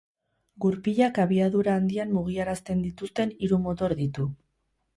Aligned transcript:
Gurpilak 0.63 1.19
abiadura 1.23 1.75
handian 1.81 2.15
mugiarazten 2.17 2.81
dituzten 2.89 3.37
hiru 3.45 3.61
motor 3.69 3.95
ditu. 4.05 4.27